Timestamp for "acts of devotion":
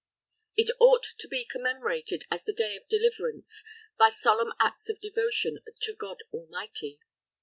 4.59-5.59